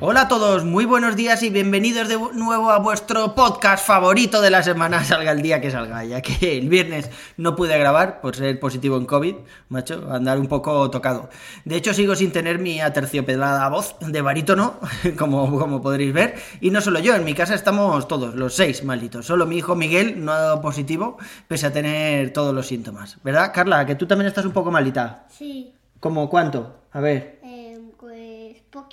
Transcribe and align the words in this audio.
Hola 0.00 0.22
a 0.22 0.28
todos, 0.28 0.64
muy 0.64 0.84
buenos 0.84 1.14
días 1.16 1.42
y 1.42 1.50
bienvenidos 1.50 2.08
de 2.08 2.18
nuevo 2.34 2.70
a 2.70 2.78
vuestro 2.78 3.34
podcast 3.34 3.86
favorito 3.86 4.40
de 4.40 4.50
la 4.50 4.62
semana, 4.62 5.04
salga 5.04 5.32
el 5.32 5.42
día 5.42 5.60
que 5.60 5.70
salga, 5.70 6.04
ya 6.04 6.20
que 6.20 6.58
el 6.58 6.68
viernes 6.68 7.10
no 7.36 7.54
pude 7.54 7.78
grabar 7.78 8.20
por 8.20 8.34
ser 8.34 8.58
positivo 8.58 8.96
en 8.96 9.06
COVID, 9.06 9.34
macho, 9.68 10.08
andar 10.10 10.38
un 10.38 10.46
poco 10.46 10.90
tocado. 10.90 11.30
De 11.64 11.76
hecho, 11.76 11.94
sigo 11.94 12.16
sin 12.16 12.32
tener 12.32 12.58
mi 12.58 12.80
aterciopelada 12.80 13.68
voz 13.68 13.96
de 14.00 14.22
barítono, 14.22 14.80
como, 15.18 15.58
como 15.58 15.82
podréis 15.82 16.12
ver, 16.12 16.34
y 16.60 16.70
no 16.70 16.80
solo 16.80 16.98
yo, 16.98 17.14
en 17.14 17.24
mi 17.24 17.34
casa 17.34 17.54
estamos 17.54 18.08
todos, 18.08 18.34
los 18.34 18.54
seis 18.54 18.82
malditos. 18.84 19.26
Solo 19.26 19.46
mi 19.46 19.58
hijo 19.58 19.76
Miguel 19.76 20.24
no 20.24 20.32
ha 20.32 20.40
dado 20.40 20.60
positivo, 20.60 21.18
pese 21.46 21.66
a 21.66 21.72
tener 21.72 22.32
todos 22.32 22.54
los 22.54 22.66
síntomas. 22.66 23.18
¿Verdad, 23.22 23.52
Carla? 23.54 23.84
Que 23.86 23.94
tú 23.94 24.06
también 24.06 24.28
estás 24.28 24.44
un 24.44 24.52
poco 24.52 24.70
malita. 24.70 25.26
Sí, 25.28 25.74
¿Cómo 26.00 26.30
cuánto? 26.30 26.76
A 26.92 27.00
ver. 27.00 27.39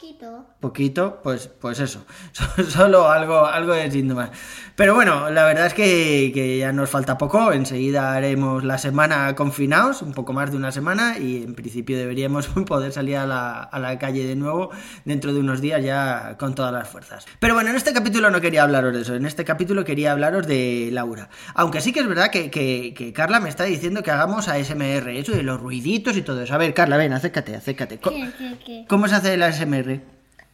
Poquito. 0.02 0.46
Poquito, 0.60 1.20
pues, 1.24 1.48
pues 1.48 1.80
eso, 1.80 2.06
solo 2.70 3.10
algo, 3.10 3.46
algo 3.46 3.74
de 3.74 3.90
síntomas. 3.92 4.30
Pero 4.76 4.94
bueno, 4.94 5.30
la 5.32 5.44
verdad 5.46 5.66
es 5.68 5.73
que, 5.73 6.32
que 6.34 6.60
ya 6.60 6.72
nos 6.72 6.90
falta 6.90 7.18
poco, 7.18 7.52
enseguida 7.52 8.14
haremos 8.14 8.64
la 8.64 8.78
semana 8.78 9.34
confinados, 9.36 10.04
un 10.04 10.14
poco 10.14 10.34
más 10.34 10.52
de 10.52 10.58
una 10.58 10.72
semana, 10.72 11.18
y 11.18 11.44
en 11.44 11.56
principio 11.56 11.98
deberíamos 11.98 12.48
poder 12.68 12.92
salir 12.92 13.18
a 13.18 13.26
la, 13.26 13.62
a 13.64 13.80
la 13.80 13.98
calle 13.98 14.26
de 14.28 14.36
nuevo 14.36 14.70
dentro 15.06 15.34
de 15.34 15.40
unos 15.40 15.62
días 15.62 15.84
ya 15.84 16.36
con 16.38 16.54
todas 16.54 16.72
las 16.72 16.88
fuerzas. 16.88 17.26
Pero 17.40 17.56
bueno, 17.56 17.72
en 17.72 17.76
este 17.76 17.92
capítulo 17.94 18.30
no 18.30 18.39
quería 18.39 18.64
hablaros 18.64 18.94
de 18.94 19.02
eso, 19.02 19.16
en 19.16 19.26
este 19.26 19.44
capítulo 19.45 19.84
quería 19.84 20.11
hablaros 20.11 20.45
de 20.45 20.89
Laura. 20.92 21.30
Aunque 21.56 21.82
sí 21.82 21.92
que 21.92 22.02
es 22.02 22.08
verdad 22.08 22.30
que, 22.30 22.52
que, 22.52 22.94
que 22.95 23.14
Carla 23.14 23.39
me 23.39 23.50
está 23.50 23.64
diciendo 23.64 24.04
que 24.04 24.11
hagamos 24.11 24.48
ASMR, 24.48 25.09
eso 25.09 25.32
de 25.32 25.42
los 25.44 25.59
ruiditos 25.59 26.16
y 26.17 26.22
todo 26.22 26.42
eso. 26.44 26.54
A 26.54 26.58
ver, 26.58 26.73
Carla, 26.76 26.98
ven, 26.98 27.14
acércate, 27.14 27.56
acércate. 27.56 27.98
Co- 28.00 28.11
¿Qué, 28.11 28.30
qué, 28.38 28.58
qué? 28.64 28.86
¿Cómo 28.88 29.08
se 29.08 29.16
hace 29.16 29.34
el 29.34 29.42
ASMR? 29.44 29.86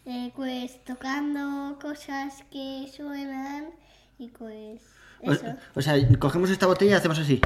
Eh, 0.06 0.32
pues 0.36 0.84
tocando 0.84 1.78
cosas 1.82 2.44
que 2.52 2.90
suenan 2.96 3.70
y 4.18 4.28
pues 4.30 4.82
eso. 5.22 5.56
o 5.76 5.82
sea, 5.82 5.96
cogemos 6.20 6.50
esta 6.50 6.68
botella 6.68 6.92
y 6.92 6.96
hacemos 6.96 7.20
así. 7.20 7.42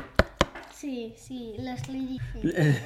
Sí, 0.73 1.15
sí, 1.17 1.55
los 1.59 1.87
lyrics. 1.87 2.23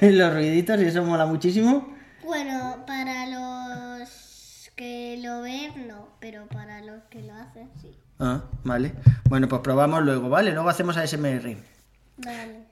Los 0.00 0.32
ruiditos 0.32 0.80
y 0.80 0.84
eso 0.84 1.04
mola 1.04 1.26
muchísimo. 1.26 1.94
Bueno, 2.24 2.84
para 2.86 3.26
los 3.26 4.70
que 4.76 5.18
lo 5.22 5.42
ven, 5.42 5.88
no, 5.88 6.08
pero 6.18 6.46
para 6.46 6.80
los 6.80 7.02
que 7.10 7.22
lo 7.22 7.34
hacen, 7.34 7.70
sí. 7.80 7.94
Ah, 8.18 8.44
vale. 8.64 8.94
Bueno, 9.28 9.48
pues 9.48 9.60
probamos 9.60 10.02
luego, 10.04 10.28
¿vale? 10.28 10.52
Luego 10.52 10.68
hacemos 10.68 10.96
ASMR. 10.96 11.56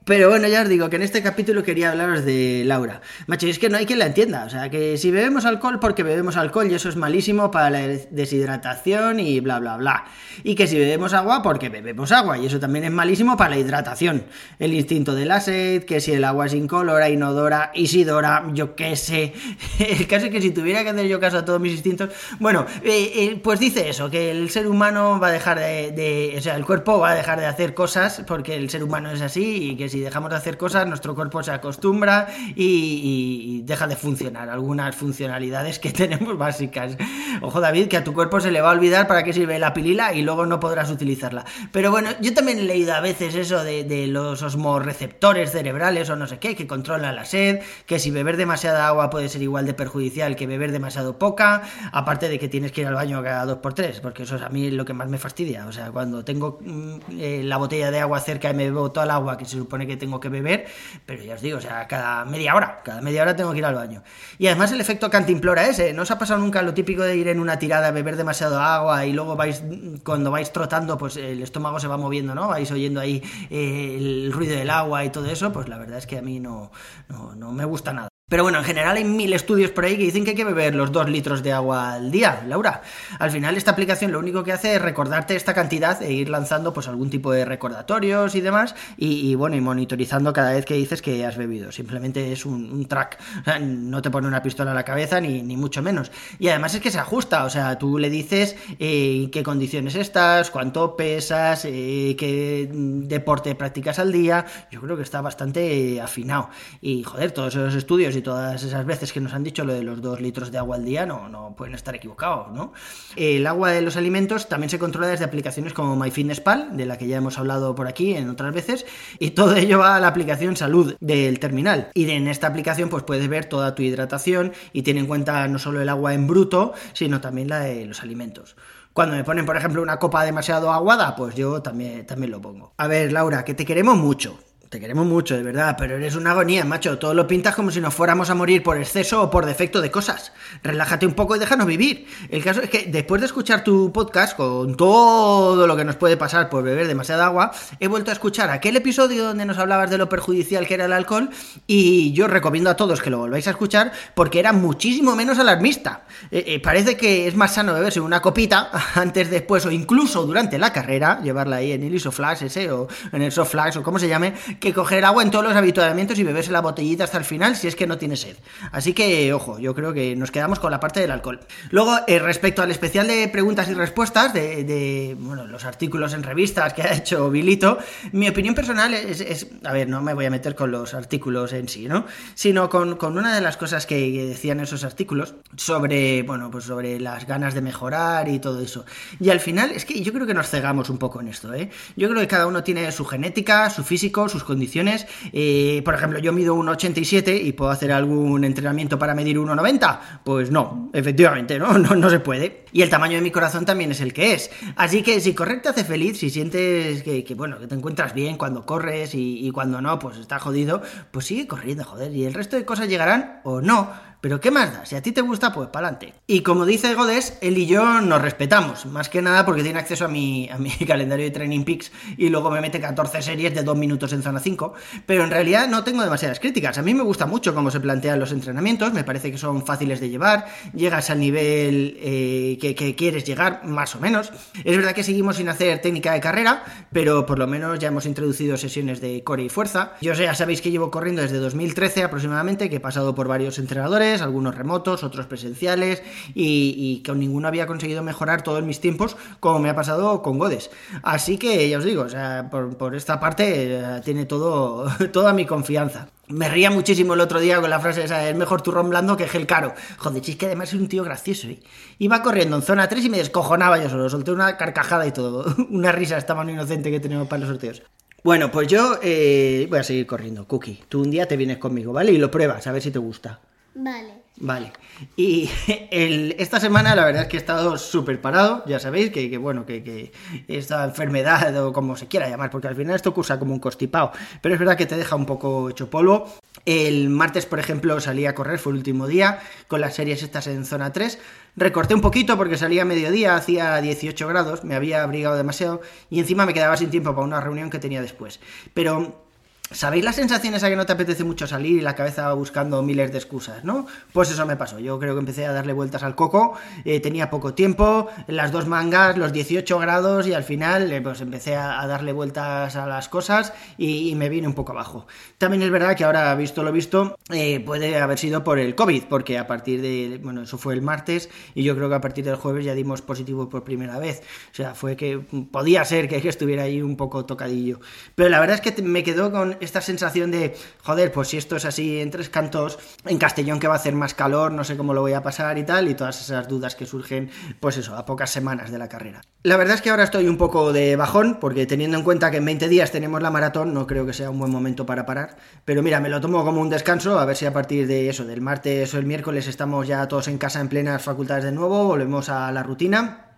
Pero 0.05 0.29
bueno, 0.29 0.47
ya 0.47 0.61
os 0.61 0.69
digo 0.69 0.89
que 0.89 0.95
en 0.95 1.01
este 1.03 1.21
capítulo 1.21 1.63
quería 1.63 1.91
hablaros 1.91 2.25
de 2.25 2.63
Laura. 2.65 3.01
Macho, 3.27 3.47
es 3.47 3.59
que 3.59 3.69
no 3.69 3.77
hay 3.77 3.85
quien 3.85 3.99
la 3.99 4.05
entienda. 4.07 4.45
O 4.45 4.49
sea, 4.49 4.69
que 4.69 4.97
si 4.97 5.11
bebemos 5.11 5.45
alcohol 5.45 5.79
porque 5.79 6.03
bebemos 6.03 6.37
alcohol 6.37 6.71
y 6.71 6.75
eso 6.75 6.89
es 6.89 6.95
malísimo 6.95 7.51
para 7.51 7.69
la 7.69 7.79
deshidratación 8.09 9.19
y 9.19 9.39
bla, 9.39 9.59
bla, 9.59 9.77
bla. 9.77 10.05
Y 10.43 10.55
que 10.55 10.67
si 10.67 10.77
bebemos 10.77 11.13
agua 11.13 11.41
porque 11.43 11.69
bebemos 11.69 12.11
agua 12.11 12.37
y 12.37 12.45
eso 12.45 12.59
también 12.59 12.85
es 12.85 12.91
malísimo 12.91 13.35
para 13.35 13.51
la 13.51 13.57
hidratación. 13.57 14.23
El 14.59 14.73
instinto 14.73 15.15
de 15.15 15.25
la 15.25 15.39
sed, 15.39 15.85
que 15.85 16.01
si 16.01 16.13
el 16.13 16.23
agua 16.23 16.45
es 16.47 16.53
incolora, 16.53 17.09
inodora, 17.09 17.71
isidora, 17.73 18.45
yo 18.53 18.75
qué 18.75 18.95
sé. 18.95 19.33
El 19.79 20.07
caso 20.07 20.27
es 20.27 20.31
que 20.31 20.41
si 20.41 20.51
tuviera 20.51 20.83
que 20.83 20.89
hacer 20.89 21.07
yo 21.07 21.19
caso 21.19 21.39
a 21.39 21.45
todos 21.45 21.59
mis 21.59 21.73
instintos... 21.73 22.09
Bueno, 22.39 22.65
eh, 22.83 23.11
eh, 23.15 23.39
pues 23.43 23.59
dice 23.59 23.89
eso, 23.89 24.09
que 24.09 24.31
el 24.31 24.49
ser 24.49 24.67
humano 24.67 25.19
va 25.19 25.27
a 25.27 25.31
dejar 25.31 25.59
de, 25.59 25.91
de... 25.91 26.35
O 26.37 26.41
sea, 26.41 26.55
el 26.55 26.65
cuerpo 26.65 26.99
va 26.99 27.11
a 27.11 27.15
dejar 27.15 27.39
de 27.39 27.45
hacer 27.45 27.73
cosas 27.73 28.23
porque 28.27 28.55
el 28.55 28.69
ser 28.69 28.83
humano 28.83 29.11
es 29.11 29.21
así 29.21 29.30
y 29.37 29.75
que 29.75 29.89
si 29.89 29.99
dejamos 29.99 30.29
de 30.29 30.35
hacer 30.37 30.57
cosas 30.57 30.87
nuestro 30.87 31.15
cuerpo 31.15 31.43
se 31.43 31.51
acostumbra 31.51 32.27
y, 32.55 33.61
deja 33.63 33.87
de 33.87 33.95
funcionar 33.95 34.49
algunas 34.49 34.95
funcionalidades 34.95 35.79
que 35.79 35.91
tenemos 36.01 36.37
básicas. 36.37 36.97
Ojo 37.41 37.61
David, 37.61 37.87
que 37.87 37.97
a 37.97 38.03
tu 38.03 38.13
cuerpo 38.13 38.39
se 38.39 38.51
le 38.51 38.61
va 38.61 38.69
a 38.69 38.73
olvidar 38.73 39.07
para 39.07 39.23
qué 39.23 39.33
sirve 39.33 39.59
la 39.59 39.73
pilila 39.73 40.13
y 40.13 40.21
luego 40.23 40.45
no 40.45 40.59
podrás 40.59 40.89
utilizarla. 40.89 41.45
Pero 41.71 41.91
bueno, 41.91 42.09
yo 42.21 42.33
también 42.33 42.59
he 42.59 42.63
leído 42.63 42.93
a 42.93 42.99
veces 42.99 43.35
eso 43.35 43.63
de, 43.63 44.07
los 44.07 44.41
osmorreceptores 44.41 45.51
cerebrales 45.51 46.09
o 46.09 46.15
no 46.15 46.27
sé 46.27 46.39
qué, 46.39 46.55
que 46.55 46.67
controlan 46.67 47.15
la 47.15 47.25
sed, 47.25 47.61
que 47.85 47.99
si 47.99 48.11
beber 48.11 48.37
demasiada 48.37 48.87
agua 48.87 49.09
puede 49.09 49.29
ser 49.29 49.41
igual 49.41 49.65
de 49.65 49.73
perjudicial 49.73 50.35
que 50.35 50.47
beber 50.47 50.71
demasiado 50.71 51.17
poca, 51.17 51.61
aparte 51.91 52.29
de 52.29 52.39
que 52.39 52.47
tienes 52.47 52.71
que 52.71 52.81
ir 52.81 52.87
al 52.87 52.95
baño 52.95 53.21
cada 53.23 53.45
dos 53.45 53.59
por 53.59 53.73
tres, 53.73 53.99
porque 53.99 54.23
eso 54.23 54.35
es 54.35 54.41
a 54.41 54.49
mí 54.49 54.71
lo 54.71 54.85
que 54.85 54.93
más 54.93 55.07
me 55.07 55.17
fastidia. 55.17 55.65
O 55.67 55.71
sea, 55.71 55.91
cuando 55.91 56.23
tengo 56.25 56.59
mm, 56.61 56.95
eh, 57.19 57.41
la 57.43 57.57
botella 57.57 57.91
de 57.91 57.99
agua 57.99 58.19
cerca 58.19 58.49
y 58.49 58.53
me 58.53 58.65
bebo 58.65 58.91
toda 58.91 59.05
el 59.05 59.11
agua 59.21 59.37
que 59.37 59.45
se 59.45 59.57
supone 59.57 59.87
que 59.87 59.97
tengo 59.97 60.19
que 60.19 60.29
beber, 60.29 60.65
pero 61.05 61.23
ya 61.23 61.35
os 61.35 61.41
digo, 61.41 61.57
o 61.57 61.61
sea, 61.61 61.87
cada 61.87 62.25
media 62.25 62.55
hora, 62.55 62.81
cada 62.83 63.01
media 63.01 63.21
hora 63.21 63.35
tengo 63.35 63.51
que 63.51 63.59
ir 63.59 63.65
al 63.65 63.75
baño. 63.75 64.03
Y 64.37 64.47
además 64.47 64.71
el 64.71 64.81
efecto 64.81 65.09
cantimplora 65.09 65.67
ese, 65.67 65.93
¿no 65.93 66.01
os 66.03 66.11
ha 66.11 66.17
pasado 66.17 66.39
nunca 66.39 66.61
lo 66.61 66.73
típico 66.73 67.03
de 67.03 67.15
ir 67.15 67.27
en 67.27 67.39
una 67.39 67.59
tirada, 67.59 67.91
beber 67.91 68.17
demasiado 68.17 68.59
agua 68.59 69.05
y 69.05 69.13
luego 69.13 69.35
vais, 69.35 69.63
cuando 70.03 70.31
vais 70.31 70.51
trotando, 70.51 70.97
pues 70.97 71.17
el 71.17 71.41
estómago 71.41 71.79
se 71.79 71.87
va 71.87 71.97
moviendo, 71.97 72.35
¿no? 72.35 72.47
Vais 72.47 72.69
oyendo 72.71 72.99
ahí 72.99 73.21
eh, 73.49 73.95
el 73.97 74.31
ruido 74.33 74.55
del 74.55 74.69
agua 74.69 75.05
y 75.05 75.09
todo 75.09 75.27
eso, 75.27 75.51
pues 75.51 75.67
la 75.69 75.77
verdad 75.77 75.97
es 75.97 76.07
que 76.07 76.17
a 76.17 76.21
mí 76.21 76.39
no, 76.39 76.71
no, 77.09 77.35
no 77.35 77.51
me 77.51 77.65
gusta 77.65 77.93
nada. 77.93 78.10
Pero 78.31 78.43
bueno, 78.43 78.59
en 78.59 78.63
general 78.63 78.95
hay 78.95 79.03
mil 79.03 79.33
estudios 79.33 79.71
por 79.71 79.83
ahí 79.83 79.97
que 79.97 80.03
dicen 80.03 80.23
que 80.23 80.29
hay 80.29 80.37
que 80.37 80.45
beber 80.45 80.73
los 80.73 80.93
dos 80.93 81.09
litros 81.09 81.43
de 81.43 81.51
agua 81.51 81.95
al 81.95 82.11
día, 82.11 82.45
Laura. 82.47 82.81
Al 83.19 83.29
final 83.29 83.57
esta 83.57 83.71
aplicación 83.71 84.13
lo 84.13 84.19
único 84.19 84.45
que 84.45 84.53
hace 84.53 84.75
es 84.75 84.81
recordarte 84.81 85.35
esta 85.35 85.53
cantidad 85.53 86.01
e 86.01 86.13
ir 86.13 86.29
lanzando 86.29 86.71
pues 86.71 86.87
algún 86.87 87.09
tipo 87.09 87.33
de 87.33 87.43
recordatorios 87.43 88.33
y 88.35 88.39
demás 88.39 88.73
y, 88.95 89.35
bueno, 89.35 89.57
y 89.57 89.59
monitorizando 89.59 90.31
cada 90.31 90.53
vez 90.53 90.63
que 90.63 90.75
dices 90.75 91.01
que 91.01 91.25
has 91.25 91.35
bebido. 91.35 91.73
Simplemente 91.73 92.31
es 92.31 92.45
un, 92.45 92.85
track, 92.85 93.19
no 93.59 94.01
te 94.01 94.09
pone 94.09 94.29
una 94.29 94.41
pistola 94.41 94.71
en 94.71 94.75
la 94.77 94.85
cabeza 94.85 95.19
ni, 95.19 95.41
ni 95.41 95.57
mucho 95.57 95.81
menos. 95.81 96.09
Y 96.39 96.47
además 96.47 96.73
es 96.73 96.79
que 96.79 96.89
se 96.89 96.99
ajusta, 96.99 97.43
o 97.43 97.49
sea, 97.49 97.77
tú 97.77 97.97
le 97.97 98.09
dices 98.09 98.55
eh, 98.79 99.27
qué 99.33 99.43
condiciones 99.43 99.95
estás, 99.95 100.51
cuánto 100.51 100.95
pesas, 100.95 101.65
eh, 101.65 102.15
qué 102.17 102.69
deporte 102.71 103.55
practicas 103.55 103.99
al 103.99 104.13
día. 104.13 104.45
Yo 104.71 104.79
creo 104.79 104.95
que 104.95 105.03
está 105.03 105.19
bastante 105.19 105.95
eh, 105.95 105.99
afinado. 105.99 106.49
Y 106.79 107.03
joder, 107.03 107.31
todos 107.31 107.55
esos 107.55 107.75
estudios 107.75 108.15
y 108.15 108.20
todas 108.21 108.63
esas 108.63 108.85
veces 108.85 109.11
que 109.11 109.19
nos 109.19 109.33
han 109.33 109.43
dicho 109.43 109.63
lo 109.63 109.73
de 109.73 109.83
los 109.83 110.01
dos 110.01 110.21
litros 110.21 110.51
de 110.51 110.57
agua 110.57 110.77
al 110.77 110.85
día 110.85 111.05
no, 111.05 111.29
no 111.29 111.55
pueden 111.55 111.75
estar 111.75 111.95
equivocados, 111.95 112.51
¿no? 112.51 112.73
El 113.15 113.45
agua 113.47 113.71
de 113.71 113.81
los 113.81 113.97
alimentos 113.97 114.47
también 114.47 114.69
se 114.69 114.79
controla 114.79 115.07
desde 115.07 115.25
aplicaciones 115.25 115.73
como 115.73 115.95
MyFitnessPal, 115.95 116.77
de 116.77 116.85
la 116.85 116.97
que 116.97 117.07
ya 117.07 117.17
hemos 117.17 117.37
hablado 117.37 117.75
por 117.75 117.87
aquí 117.87 118.13
en 118.13 118.29
otras 118.29 118.53
veces, 118.53 118.85
y 119.19 119.31
todo 119.31 119.55
ello 119.55 119.79
va 119.79 119.95
a 119.95 119.99
la 119.99 120.07
aplicación 120.07 120.55
Salud 120.55 120.95
del 120.99 121.39
terminal. 121.39 121.89
Y 121.93 122.09
en 122.09 122.27
esta 122.27 122.47
aplicación 122.47 122.89
pues 122.89 123.03
puedes 123.03 123.27
ver 123.27 123.45
toda 123.45 123.75
tu 123.75 123.83
hidratación 123.83 124.53
y 124.73 124.83
tiene 124.83 124.99
en 124.99 125.07
cuenta 125.07 125.47
no 125.47 125.59
solo 125.59 125.81
el 125.81 125.89
agua 125.89 126.13
en 126.13 126.27
bruto, 126.27 126.73
sino 126.93 127.21
también 127.21 127.47
la 127.49 127.59
de 127.59 127.85
los 127.85 128.01
alimentos. 128.01 128.55
Cuando 128.93 129.15
me 129.15 129.23
ponen, 129.23 129.45
por 129.45 129.55
ejemplo, 129.55 129.81
una 129.81 129.99
copa 129.99 130.25
demasiado 130.25 130.71
aguada, 130.71 131.15
pues 131.15 131.35
yo 131.35 131.61
también, 131.61 132.05
también 132.05 132.31
lo 132.31 132.41
pongo. 132.41 132.73
A 132.77 132.87
ver, 132.87 133.13
Laura, 133.13 133.45
que 133.45 133.53
te 133.53 133.65
queremos 133.65 133.97
mucho. 133.97 134.37
Te 134.71 134.79
queremos 134.79 135.05
mucho, 135.05 135.35
de 135.35 135.43
verdad, 135.43 135.75
pero 135.77 135.97
eres 135.97 136.15
una 136.15 136.31
agonía, 136.31 136.63
macho. 136.63 136.97
Todo 136.97 137.13
lo 137.13 137.27
pintas 137.27 137.55
como 137.55 137.71
si 137.71 137.81
nos 137.81 137.93
fuéramos 137.93 138.29
a 138.29 138.35
morir 138.35 138.63
por 138.63 138.77
exceso 138.77 139.21
o 139.21 139.29
por 139.29 139.45
defecto 139.45 139.81
de 139.81 139.91
cosas. 139.91 140.31
Relájate 140.63 141.05
un 141.05 141.11
poco 141.11 141.35
y 141.35 141.39
déjanos 141.39 141.67
vivir. 141.67 142.07
El 142.29 142.41
caso 142.41 142.61
es 142.61 142.69
que 142.69 142.85
después 142.85 143.19
de 143.19 143.25
escuchar 143.25 143.65
tu 143.65 143.91
podcast, 143.91 144.37
con 144.37 144.77
todo 144.77 145.67
lo 145.67 145.75
que 145.75 145.83
nos 145.83 145.97
puede 145.97 146.15
pasar 146.15 146.49
por 146.49 146.63
beber 146.63 146.87
demasiada 146.87 147.25
agua, 147.25 147.51
he 147.81 147.89
vuelto 147.89 148.11
a 148.11 148.13
escuchar 148.13 148.49
aquel 148.49 148.77
episodio 148.77 149.25
donde 149.25 149.45
nos 149.45 149.57
hablabas 149.57 149.89
de 149.89 149.97
lo 149.97 150.07
perjudicial 150.07 150.65
que 150.65 150.75
era 150.75 150.85
el 150.85 150.93
alcohol 150.93 151.31
y 151.67 152.13
yo 152.13 152.29
recomiendo 152.29 152.69
a 152.69 152.77
todos 152.77 153.01
que 153.01 153.09
lo 153.09 153.17
volváis 153.17 153.47
a 153.47 153.51
escuchar 153.51 153.91
porque 154.15 154.39
era 154.39 154.53
muchísimo 154.53 155.17
menos 155.17 155.37
alarmista. 155.37 156.03
Eh, 156.31 156.45
eh, 156.47 156.59
parece 156.61 156.95
que 156.95 157.27
es 157.27 157.35
más 157.35 157.55
sano 157.55 157.73
beberse 157.73 157.99
una 157.99 158.21
copita 158.21 158.69
antes, 158.95 159.29
después 159.29 159.65
o 159.65 159.71
incluso 159.71 160.25
durante 160.25 160.57
la 160.57 160.71
carrera, 160.71 161.19
llevarla 161.21 161.57
ahí 161.57 161.73
en 161.73 161.83
el 161.83 161.93
isoflash 161.93 162.43
ese 162.43 162.71
o 162.71 162.87
en 163.11 163.21
el 163.21 163.33
softflash 163.33 163.77
o 163.77 163.83
como 163.83 163.99
se 163.99 164.07
llame, 164.07 164.33
que 164.61 164.73
coger 164.73 164.99
el 164.99 165.05
agua 165.05 165.23
en 165.23 165.31
todos 165.31 165.43
los 165.43 165.55
habituamientos 165.55 166.17
y 166.19 166.23
beberse 166.23 166.51
la 166.51 166.61
botellita 166.61 167.03
hasta 167.03 167.17
el 167.17 167.25
final 167.25 167.57
si 167.57 167.67
es 167.67 167.75
que 167.75 167.87
no 167.87 167.97
tiene 167.97 168.15
sed. 168.15 168.37
Así 168.71 168.93
que, 168.93 169.33
ojo, 169.33 169.59
yo 169.59 169.75
creo 169.75 169.91
que 169.91 170.15
nos 170.15 170.31
quedamos 170.31 170.59
con 170.59 170.71
la 170.71 170.79
parte 170.79 171.01
del 171.01 171.11
alcohol. 171.11 171.41
Luego, 171.71 171.97
eh, 172.07 172.19
respecto 172.19 172.61
al 172.61 172.71
especial 172.71 173.07
de 173.07 173.27
preguntas 173.27 173.67
y 173.69 173.73
respuestas 173.73 174.33
de, 174.33 175.17
bueno, 175.19 175.45
los 175.47 175.65
artículos 175.65 176.13
en 176.13 176.23
revistas 176.23 176.73
que 176.73 176.83
ha 176.83 176.93
hecho 176.93 177.29
Vilito, 177.29 177.79
mi 178.13 178.29
opinión 178.29 178.55
personal 178.55 178.93
es, 178.93 179.19
es, 179.19 179.47
a 179.65 179.73
ver, 179.73 179.89
no 179.89 180.01
me 180.01 180.13
voy 180.13 180.25
a 180.25 180.29
meter 180.29 180.55
con 180.55 180.71
los 180.71 180.93
artículos 180.93 181.51
en 181.53 181.67
sí, 181.67 181.87
¿no? 181.87 182.05
Sino 182.35 182.69
con, 182.69 182.95
con 182.95 183.17
una 183.17 183.35
de 183.35 183.41
las 183.41 183.57
cosas 183.57 183.85
que 183.85 184.27
decían 184.27 184.59
esos 184.59 184.83
artículos 184.83 185.33
sobre, 185.57 186.21
bueno, 186.21 186.51
pues 186.51 186.65
sobre 186.65 186.99
las 186.99 187.25
ganas 187.25 187.55
de 187.55 187.61
mejorar 187.61 188.29
y 188.29 188.39
todo 188.39 188.61
eso. 188.61 188.85
Y 189.19 189.31
al 189.31 189.39
final, 189.39 189.71
es 189.71 189.85
que 189.85 190.01
yo 190.01 190.13
creo 190.13 190.27
que 190.27 190.35
nos 190.35 190.49
cegamos 190.49 190.89
un 190.89 190.99
poco 190.99 191.19
en 191.19 191.27
esto, 191.27 191.53
¿eh? 191.53 191.69
Yo 191.95 192.07
creo 192.09 192.21
que 192.21 192.27
cada 192.27 192.45
uno 192.45 192.63
tiene 192.63 192.91
su 192.91 193.05
genética, 193.05 193.69
su 193.69 193.83
físico, 193.83 194.29
sus 194.29 194.43
condiciones. 194.51 195.07
Eh, 195.31 195.81
por 195.85 195.93
ejemplo, 195.93 196.19
yo 196.19 196.33
mido 196.33 196.57
1,87 196.57 197.41
y 197.41 197.53
puedo 197.53 197.71
hacer 197.71 197.93
algún 197.93 198.43
entrenamiento 198.43 198.99
para 198.99 199.15
medir 199.15 199.37
1,90. 199.37 199.99
Pues 200.25 200.51
no, 200.51 200.89
efectivamente, 200.91 201.57
¿no? 201.57 201.77
¿no? 201.77 201.95
No 201.95 202.09
se 202.09 202.19
puede. 202.19 202.65
Y 202.73 202.81
el 202.81 202.89
tamaño 202.89 203.15
de 203.15 203.21
mi 203.21 203.31
corazón 203.31 203.63
también 203.63 203.91
es 203.91 204.01
el 204.01 204.11
que 204.11 204.33
es. 204.33 204.51
Así 204.75 205.03
que 205.03 205.21
si 205.21 205.33
correr 205.33 205.61
hace 205.63 205.85
feliz, 205.85 206.19
si 206.19 206.29
sientes 206.29 207.01
que, 207.03 207.23
que, 207.23 207.33
bueno, 207.33 207.59
que 207.59 207.67
te 207.67 207.75
encuentras 207.75 208.13
bien 208.13 208.35
cuando 208.37 208.65
corres 208.65 209.15
y, 209.15 209.47
y 209.47 209.51
cuando 209.51 209.81
no, 209.81 209.97
pues 209.99 210.17
está 210.17 210.37
jodido, 210.37 210.81
pues 211.11 211.27
sigue 211.27 211.47
corriendo, 211.47 211.85
joder. 211.85 212.13
Y 212.13 212.25
el 212.25 212.33
resto 212.33 212.57
de 212.57 212.65
cosas 212.65 212.89
llegarán 212.89 213.39
o 213.45 213.61
no. 213.61 214.10
Pero 214.21 214.39
¿qué 214.39 214.51
más 214.51 214.71
da? 214.71 214.85
Si 214.85 214.95
a 214.95 215.01
ti 215.01 215.11
te 215.11 215.21
gusta, 215.21 215.51
pues 215.51 215.69
para 215.69 215.87
adelante. 215.87 216.13
Y 216.27 216.41
como 216.41 216.67
dice 216.67 216.93
Godes, 216.93 217.39
él 217.41 217.57
y 217.57 217.65
yo 217.65 218.01
nos 218.01 218.21
respetamos. 218.21 218.85
Más 218.85 219.09
que 219.09 219.19
nada 219.19 219.47
porque 219.47 219.63
tiene 219.63 219.79
acceso 219.79 220.05
a 220.05 220.07
mi, 220.07 220.47
a 220.47 220.59
mi 220.59 220.69
calendario 220.87 221.25
de 221.25 221.31
Training 221.31 221.63
Peaks 221.63 221.91
y 222.17 222.29
luego 222.29 222.51
me 222.51 222.61
mete 222.61 222.79
14 222.79 223.19
series 223.23 223.55
de 223.55 223.63
2 223.63 223.75
minutos 223.75 224.13
en 224.13 224.21
zona 224.21 224.39
5. 224.39 224.73
Pero 225.07 225.23
en 225.23 225.31
realidad 225.31 225.67
no 225.67 225.83
tengo 225.83 226.03
demasiadas 226.03 226.39
críticas. 226.39 226.77
A 226.77 226.83
mí 226.83 226.93
me 226.93 227.01
gusta 227.01 227.25
mucho 227.25 227.55
cómo 227.55 227.71
se 227.71 227.79
plantean 227.79 228.19
los 228.19 228.31
entrenamientos. 228.31 228.93
Me 228.93 229.03
parece 229.03 229.31
que 229.31 229.39
son 229.39 229.65
fáciles 229.65 229.99
de 229.99 230.09
llevar. 230.09 230.45
Llegas 230.75 231.09
al 231.09 231.19
nivel 231.19 231.97
eh, 231.99 232.59
que, 232.61 232.75
que 232.75 232.93
quieres 232.95 233.23
llegar, 233.25 233.65
más 233.65 233.95
o 233.95 233.99
menos. 233.99 234.31
Es 234.63 234.77
verdad 234.77 234.93
que 234.93 235.03
seguimos 235.03 235.37
sin 235.37 235.49
hacer 235.49 235.81
técnica 235.81 236.13
de 236.13 236.19
carrera, 236.19 236.63
pero 236.91 237.25
por 237.25 237.39
lo 237.39 237.47
menos 237.47 237.79
ya 237.79 237.87
hemos 237.87 238.05
introducido 238.05 238.55
sesiones 238.55 239.01
de 239.01 239.23
core 239.23 239.45
y 239.45 239.49
fuerza. 239.49 239.93
Yo 239.99 240.13
sé, 240.13 240.25
ya 240.25 240.35
sabéis 240.35 240.61
que 240.61 240.69
llevo 240.69 240.91
corriendo 240.91 241.23
desde 241.23 241.37
2013 241.37 242.03
aproximadamente, 242.03 242.69
que 242.69 242.75
he 242.75 242.79
pasado 242.79 243.15
por 243.15 243.27
varios 243.27 243.57
entrenadores 243.57 244.10
algunos 244.19 244.55
remotos, 244.55 245.05
otros 245.05 245.27
presenciales, 245.27 246.03
y, 246.35 246.75
y, 246.75 247.03
con 247.03 247.19
ninguno 247.19 247.47
había 247.47 247.67
conseguido 247.67 248.03
mejorar 248.03 248.41
todos 248.41 248.63
mis 248.63 248.81
tiempos, 248.81 249.15
como 249.39 249.59
me 249.59 249.69
ha 249.69 249.75
pasado 249.75 250.21
con 250.21 250.39
Godes. 250.39 250.71
Así 251.03 251.37
que 251.37 251.69
ya 251.69 251.77
os 251.77 251.85
digo, 251.85 252.05
por, 252.49 252.95
esta 252.95 253.19
parte 253.19 253.75
eh, 253.75 254.01
tiene 254.03 254.25
todo, 254.25 254.87
toda 255.13 255.33
mi 255.33 255.45
confianza. 255.45 256.07
Me 256.27 256.49
ría 256.49 256.71
muchísimo 256.71 257.13
el 257.13 257.19
otro 257.19 257.39
día 257.39 257.59
con 257.59 257.69
la 257.69 257.79
frase 257.79 258.03
es 258.03 258.35
mejor 258.35 258.61
turrón 258.61 258.89
blando 258.89 259.17
que 259.17 259.27
gel 259.27 259.45
caro. 259.45 259.73
Joder, 259.97 260.23
es 260.25 260.35
que 260.35 260.45
además 260.45 260.73
es 260.73 260.79
un 260.79 260.87
tío 260.87 261.03
gracioso, 261.03 261.47
¿eh? 261.47 261.59
Iba 261.99 262.21
corriendo 262.21 262.55
en 262.55 262.61
zona 262.61 262.87
3 262.87 263.05
y 263.05 263.09
me 263.09 263.17
descojonaba 263.17 263.81
yo 263.81 263.89
solo, 263.89 264.09
solté 264.09 264.31
una 264.31 264.55
carcajada 264.57 265.05
y 265.05 265.11
todo. 265.11 265.45
una 265.69 265.91
risa 265.91 266.17
esta 266.17 266.35
mano 266.35 266.51
inocente 266.51 266.89
que 266.89 266.99
tenemos 266.99 267.27
para 267.27 267.41
los 267.41 267.49
sorteos. 267.49 267.83
Bueno, 268.23 268.51
pues 268.51 268.67
yo 268.67 268.99
eh, 269.01 269.67
voy 269.69 269.79
a 269.79 269.83
seguir 269.83 270.05
corriendo, 270.05 270.47
Cookie. 270.47 270.83
Tú 270.87 271.01
un 271.01 271.11
día 271.11 271.27
te 271.27 271.35
vienes 271.35 271.57
conmigo, 271.57 271.91
¿vale? 271.91 272.11
Y 272.11 272.17
lo 272.17 272.29
pruebas, 272.29 272.65
a 272.67 272.71
ver 272.71 272.81
si 272.81 272.91
te 272.91 272.99
gusta. 272.99 273.41
Vale. 273.73 274.21
Vale. 274.37 274.73
Y 275.15 275.49
el, 275.91 276.35
esta 276.37 276.59
semana 276.59 276.95
la 276.95 277.05
verdad 277.05 277.23
es 277.23 277.27
que 277.29 277.37
he 277.37 277.39
estado 277.39 277.77
súper 277.77 278.19
parado, 278.19 278.63
ya 278.65 278.79
sabéis, 278.79 279.11
que, 279.11 279.37
bueno, 279.37 279.65
que, 279.65 279.83
que, 279.83 280.11
esta 280.47 280.83
enfermedad 280.83 281.55
o 281.63 281.71
como 281.71 281.95
se 281.95 282.07
quiera 282.07 282.27
llamar, 282.27 282.49
porque 282.49 282.67
al 282.67 282.75
final 282.75 282.95
esto 282.95 283.13
cursa 283.13 283.39
como 283.39 283.53
un 283.53 283.59
constipado, 283.59 284.11
pero 284.41 284.55
es 284.55 284.59
verdad 284.59 284.77
que 284.77 284.85
te 284.85 284.97
deja 284.97 285.15
un 285.15 285.25
poco 285.25 285.69
hecho 285.69 285.89
polvo. 285.89 286.27
El 286.65 287.09
martes, 287.09 287.45
por 287.45 287.59
ejemplo, 287.59 287.99
salí 288.01 288.25
a 288.25 288.35
correr, 288.35 288.59
fue 288.59 288.73
el 288.73 288.77
último 288.77 289.07
día, 289.07 289.39
con 289.67 289.79
las 289.79 289.95
series 289.95 290.21
estas 290.21 290.47
en 290.47 290.65
zona 290.65 290.91
3. 290.91 291.19
Recorté 291.55 291.93
un 291.93 292.01
poquito 292.01 292.37
porque 292.37 292.57
salía 292.57 292.81
a 292.81 292.85
mediodía, 292.85 293.35
hacía 293.35 293.79
18 293.79 294.27
grados, 294.27 294.63
me 294.63 294.75
había 294.75 295.03
abrigado 295.03 295.37
demasiado 295.37 295.81
y 296.09 296.19
encima 296.19 296.45
me 296.45 296.53
quedaba 296.53 296.77
sin 296.77 296.89
tiempo 296.89 297.13
para 297.15 297.25
una 297.25 297.41
reunión 297.41 297.69
que 297.69 297.79
tenía 297.79 298.01
después. 298.01 298.39
Pero 298.73 299.30
¿Sabéis 299.71 300.03
la 300.03 300.11
sensación 300.11 300.53
esa 300.53 300.69
que 300.69 300.75
no 300.75 300.85
te 300.85 300.91
apetece 300.91 301.23
mucho 301.23 301.47
salir 301.47 301.77
y 301.77 301.81
la 301.81 301.95
cabeza 301.95 302.27
va 302.27 302.33
buscando 302.33 302.81
miles 302.83 303.11
de 303.13 303.17
excusas, 303.17 303.63
no? 303.63 303.87
Pues 304.11 304.29
eso 304.29 304.45
me 304.45 304.57
pasó. 304.57 304.79
Yo 304.79 304.99
creo 304.99 305.13
que 305.13 305.19
empecé 305.19 305.45
a 305.45 305.53
darle 305.53 305.71
vueltas 305.71 306.03
al 306.03 306.13
coco, 306.13 306.57
eh, 306.83 306.99
tenía 306.99 307.29
poco 307.29 307.53
tiempo, 307.53 308.09
las 308.27 308.51
dos 308.51 308.67
mangas, 308.67 309.17
los 309.17 309.31
18 309.31 309.79
grados 309.79 310.27
y 310.27 310.33
al 310.33 310.43
final 310.43 310.91
eh, 310.91 311.01
pues 311.01 311.21
empecé 311.21 311.55
a, 311.55 311.81
a, 311.81 311.87
darle 311.87 312.11
vueltas 312.11 312.75
a 312.75 312.85
las 312.85 313.07
cosas 313.07 313.53
y, 313.77 314.09
y, 314.09 314.15
me 314.15 314.27
vine 314.27 314.45
un 314.45 314.53
poco 314.55 314.73
abajo. 314.73 315.07
También 315.37 315.63
es 315.63 315.71
verdad 315.71 315.95
que 315.95 316.03
ahora, 316.03 316.35
visto 316.35 316.63
lo 316.63 316.73
visto, 316.73 317.17
eh, 317.29 317.61
puede 317.61 317.97
haber 317.97 318.19
sido 318.19 318.43
por 318.43 318.59
el 318.59 318.75
COVID, 318.75 319.03
porque 319.05 319.37
a 319.37 319.47
partir 319.47 319.81
de, 319.81 320.19
bueno, 320.21 320.41
eso 320.41 320.57
fue 320.57 320.73
el 320.73 320.81
martes 320.81 321.29
y 321.55 321.63
yo 321.63 321.77
creo 321.77 321.87
que 321.87 321.95
a 321.95 322.01
partir 322.01 322.25
del 322.25 322.35
jueves 322.35 322.65
ya 322.65 322.73
dimos 322.73 323.01
positivo 323.01 323.47
por 323.47 323.63
primera 323.63 323.99
vez. 323.99 324.21
O 324.51 324.55
sea, 324.55 324.75
fue 324.75 324.97
que 324.97 325.19
podía 325.49 325.85
ser 325.85 326.09
que, 326.09 326.21
que 326.21 326.27
estuviera 326.27 326.63
ahí 326.63 326.81
un 326.81 326.97
poco 326.97 327.25
tocadillo. 327.25 327.79
Pero 328.15 328.27
la 328.27 328.41
verdad 328.41 328.59
es 328.61 328.73
que 328.73 328.81
me 328.81 329.03
quedó 329.03 329.31
con 329.31 329.60
esta 329.61 329.81
sensación 329.81 330.31
de, 330.31 330.55
joder, 330.83 331.11
pues 331.11 331.29
si 331.29 331.37
esto 331.37 331.55
es 331.55 331.65
así 331.65 331.99
en 331.99 332.11
tres 332.11 332.29
cantos, 332.29 332.79
en 333.05 333.17
Castellón 333.17 333.59
que 333.59 333.67
va 333.67 333.75
a 333.75 333.77
hacer 333.77 333.93
más 333.93 334.13
calor, 334.13 334.51
no 334.51 334.63
sé 334.63 334.77
cómo 334.77 334.93
lo 334.93 335.01
voy 335.01 335.13
a 335.13 335.21
pasar 335.21 335.57
y 335.57 335.63
tal, 335.63 335.89
y 335.89 335.95
todas 335.95 336.19
esas 336.21 336.47
dudas 336.47 336.75
que 336.75 336.85
surgen, 336.85 337.29
pues 337.59 337.77
eso, 337.77 337.95
a 337.95 338.05
pocas 338.05 338.29
semanas 338.29 338.71
de 338.71 338.77
la 338.77 338.89
carrera. 338.89 339.21
La 339.43 339.57
verdad 339.57 339.75
es 339.75 339.81
que 339.81 339.89
ahora 339.89 340.03
estoy 340.03 340.27
un 340.27 340.37
poco 340.37 340.73
de 340.73 340.95
bajón, 340.95 341.37
porque 341.39 341.65
teniendo 341.65 341.97
en 341.97 342.03
cuenta 342.03 342.31
que 342.31 342.37
en 342.37 342.45
20 342.45 342.67
días 342.67 342.91
tenemos 342.91 343.21
la 343.21 343.31
maratón, 343.31 343.73
no 343.73 343.87
creo 343.87 344.05
que 344.05 344.13
sea 344.13 344.29
un 344.29 344.39
buen 344.39 344.51
momento 344.51 344.85
para 344.85 345.05
parar, 345.05 345.37
pero 345.65 345.81
mira, 345.81 345.99
me 345.99 346.09
lo 346.09 346.21
tomo 346.21 346.43
como 346.43 346.61
un 346.61 346.69
descanso, 346.69 347.19
a 347.19 347.25
ver 347.25 347.35
si 347.35 347.45
a 347.45 347.53
partir 347.53 347.87
de 347.87 348.09
eso, 348.09 348.25
del 348.25 348.41
martes 348.41 348.93
o 348.93 348.97
el 348.97 349.05
miércoles 349.05 349.47
estamos 349.47 349.87
ya 349.87 350.07
todos 350.07 350.27
en 350.27 350.37
casa 350.37 350.59
en 350.59 350.69
plenas 350.69 351.01
facultades 351.01 351.43
de 351.43 351.51
nuevo, 351.51 351.85
volvemos 351.85 352.29
a 352.29 352.51
la 352.51 352.63
rutina 352.63 353.30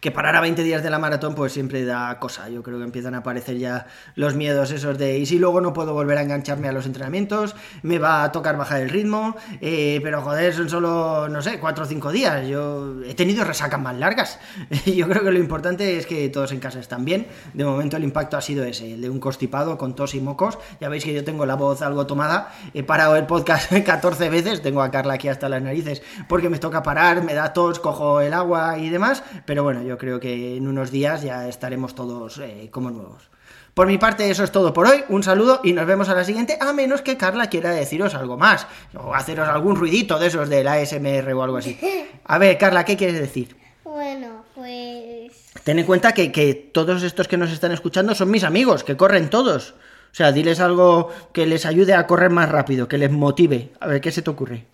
que 0.00 0.10
parar 0.10 0.36
a 0.36 0.40
20 0.40 0.62
días 0.62 0.82
de 0.82 0.90
la 0.90 0.98
maratón 0.98 1.34
pues 1.34 1.52
siempre 1.52 1.84
da 1.84 2.18
cosa. 2.18 2.48
Yo 2.48 2.62
creo 2.62 2.78
que 2.78 2.84
empiezan 2.84 3.14
a 3.14 3.18
aparecer 3.18 3.58
ya 3.58 3.86
los 4.14 4.34
miedos 4.34 4.70
esos 4.70 4.98
de 4.98 5.18
y 5.18 5.26
si 5.26 5.38
luego 5.38 5.60
no 5.60 5.72
puedo 5.72 5.94
volver 5.94 6.18
a 6.18 6.22
engancharme 6.22 6.68
a 6.68 6.72
los 6.72 6.86
entrenamientos, 6.86 7.54
me 7.82 7.98
va 7.98 8.24
a 8.24 8.32
tocar 8.32 8.56
bajar 8.56 8.80
el 8.82 8.90
ritmo, 8.90 9.36
eh, 9.60 10.00
pero 10.02 10.22
joder, 10.22 10.54
son 10.54 10.68
solo, 10.68 11.28
no 11.28 11.42
sé, 11.42 11.58
4 11.58 11.84
o 11.84 11.86
5 11.86 12.12
días. 12.12 12.46
Yo 12.46 13.02
he 13.04 13.14
tenido 13.14 13.44
resacas 13.44 13.80
más 13.80 13.96
largas. 13.96 14.38
Yo 14.86 15.08
creo 15.08 15.22
que 15.22 15.30
lo 15.30 15.38
importante 15.38 15.96
es 15.96 16.06
que 16.06 16.28
todos 16.28 16.52
en 16.52 16.60
casa 16.60 16.80
están 16.80 17.04
bien. 17.04 17.26
De 17.54 17.64
momento 17.64 17.96
el 17.96 18.04
impacto 18.04 18.36
ha 18.36 18.40
sido 18.40 18.64
ese, 18.64 18.94
el 18.94 19.02
de 19.02 19.10
un 19.10 19.20
constipado 19.20 19.78
con 19.78 19.94
tos 19.94 20.14
y 20.14 20.20
mocos. 20.20 20.58
Ya 20.80 20.88
veis 20.88 21.04
que 21.04 21.12
yo 21.12 21.24
tengo 21.24 21.46
la 21.46 21.54
voz 21.54 21.82
algo 21.82 22.06
tomada. 22.06 22.52
He 22.74 22.82
parado 22.82 23.16
el 23.16 23.26
podcast 23.26 23.72
14 23.84 24.30
veces, 24.30 24.62
tengo 24.62 24.82
a 24.82 24.90
Carla 24.90 25.14
aquí 25.14 25.28
hasta 25.28 25.48
las 25.48 25.62
narices 25.62 26.02
porque 26.28 26.48
me 26.48 26.58
toca 26.58 26.82
parar, 26.82 27.22
me 27.22 27.34
da 27.34 27.52
tos, 27.52 27.78
cojo 27.78 28.20
el 28.20 28.32
agua 28.32 28.78
y 28.78 28.88
demás, 28.88 29.22
pero 29.44 29.62
bueno, 29.68 29.82
yo 29.82 29.98
creo 29.98 30.18
que 30.18 30.56
en 30.56 30.66
unos 30.66 30.90
días 30.90 31.20
ya 31.20 31.46
estaremos 31.46 31.94
todos 31.94 32.38
eh, 32.38 32.70
como 32.70 32.90
nuevos. 32.90 33.28
Por 33.74 33.86
mi 33.86 33.98
parte, 33.98 34.30
eso 34.30 34.42
es 34.42 34.50
todo 34.50 34.72
por 34.72 34.86
hoy. 34.86 35.04
Un 35.10 35.22
saludo 35.22 35.60
y 35.62 35.74
nos 35.74 35.86
vemos 35.86 36.08
a 36.08 36.14
la 36.14 36.24
siguiente, 36.24 36.56
a 36.58 36.72
menos 36.72 37.02
que 37.02 37.18
Carla 37.18 37.50
quiera 37.50 37.70
deciros 37.72 38.14
algo 38.14 38.38
más, 38.38 38.66
o 38.94 39.14
haceros 39.14 39.46
algún 39.46 39.76
ruidito 39.76 40.18
de 40.18 40.28
esos 40.28 40.48
del 40.48 40.68
ASMR 40.68 41.34
o 41.34 41.42
algo 41.42 41.58
así. 41.58 41.78
A 42.24 42.38
ver, 42.38 42.56
Carla, 42.56 42.86
¿qué 42.86 42.96
quieres 42.96 43.20
decir? 43.20 43.58
Bueno, 43.84 44.42
pues... 44.54 45.32
Ten 45.64 45.78
en 45.78 45.84
cuenta 45.84 46.12
que, 46.12 46.32
que 46.32 46.54
todos 46.54 47.02
estos 47.02 47.28
que 47.28 47.36
nos 47.36 47.52
están 47.52 47.72
escuchando 47.72 48.14
son 48.14 48.30
mis 48.30 48.44
amigos, 48.44 48.84
que 48.84 48.96
corren 48.96 49.28
todos. 49.28 49.74
O 50.12 50.14
sea, 50.14 50.32
diles 50.32 50.60
algo 50.60 51.10
que 51.34 51.44
les 51.44 51.66
ayude 51.66 51.92
a 51.92 52.06
correr 52.06 52.30
más 52.30 52.48
rápido, 52.48 52.88
que 52.88 52.96
les 52.96 53.10
motive. 53.10 53.72
A 53.80 53.86
ver, 53.86 54.00
¿qué 54.00 54.12
se 54.12 54.22
te 54.22 54.30
ocurre? 54.30 54.64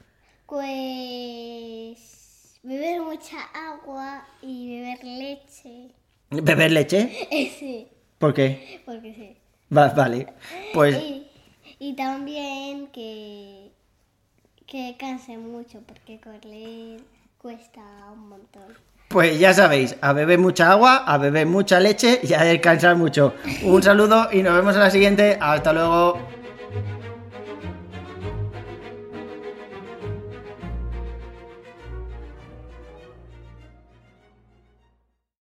Pues 0.46 0.83
mucha 3.14 3.36
agua 3.54 4.26
y 4.42 4.80
beber 4.80 5.04
leche. 5.04 5.88
¿Beber 6.30 6.72
leche? 6.72 7.28
Sí. 7.58 7.86
¿Por 8.18 8.34
qué? 8.34 8.82
Porque 8.84 9.14
sí. 9.14 9.36
Va, 9.76 9.88
vale. 9.90 10.26
Pues 10.72 10.96
Y, 10.96 11.26
y 11.78 11.94
también 11.94 12.88
que, 12.88 13.70
que 14.66 14.96
canse 14.98 15.38
mucho, 15.38 15.80
porque 15.86 16.20
correr 16.20 17.00
cuesta 17.38 17.80
un 18.12 18.28
montón. 18.30 18.74
Pues 19.08 19.38
ya 19.38 19.54
sabéis, 19.54 19.96
a 20.00 20.12
beber 20.12 20.40
mucha 20.40 20.72
agua, 20.72 21.04
a 21.06 21.18
beber 21.18 21.46
mucha 21.46 21.78
leche 21.78 22.20
y 22.22 22.32
a 22.32 22.42
descansar 22.42 22.96
mucho. 22.96 23.34
Un 23.62 23.82
saludo 23.82 24.28
y 24.32 24.42
nos 24.42 24.54
vemos 24.54 24.74
en 24.74 24.80
la 24.80 24.90
siguiente. 24.90 25.38
Hasta 25.40 25.72
luego. 25.72 26.18